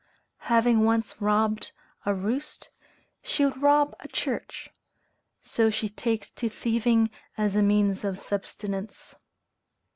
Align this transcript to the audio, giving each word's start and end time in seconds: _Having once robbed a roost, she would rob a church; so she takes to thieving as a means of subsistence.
_Having 0.47 0.83
once 0.83 1.21
robbed 1.21 1.73
a 2.07 2.15
roost, 2.15 2.71
she 3.21 3.45
would 3.45 3.61
rob 3.61 3.95
a 3.99 4.07
church; 4.07 4.71
so 5.43 5.69
she 5.69 5.89
takes 5.89 6.31
to 6.31 6.49
thieving 6.49 7.11
as 7.37 7.55
a 7.55 7.61
means 7.61 8.03
of 8.03 8.17
subsistence. 8.17 9.13